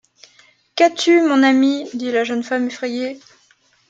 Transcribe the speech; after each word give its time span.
Qu’as-tu, 0.75 1.21
mon 1.21 1.43
ami? 1.43 1.87
dit 1.93 2.11
la 2.11 2.23
jeune 2.23 2.41
femme 2.41 2.65
effrayée. 2.65 3.19